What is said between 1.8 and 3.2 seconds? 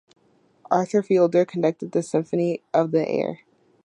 the Symphony of the